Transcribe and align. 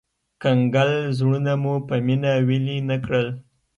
کنګل 0.43 0.91
زړونه 1.17 1.51
مو 1.63 1.73
په 1.87 1.95
مينه 2.05 2.31
ويلي 2.47 2.77
نه 2.89 2.95
کړل 3.05 3.27